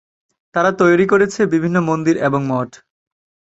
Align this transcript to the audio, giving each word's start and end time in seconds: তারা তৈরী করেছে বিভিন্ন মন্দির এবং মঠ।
তারা 0.55 0.71
তৈরী 0.79 1.05
করেছে 1.07 1.41
বিভিন্ন 1.53 1.77
মন্দির 1.89 2.15
এবং 2.27 2.41
মঠ। 2.47 2.69